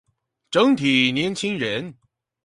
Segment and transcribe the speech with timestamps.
[0.49, 1.93] 整體年輕人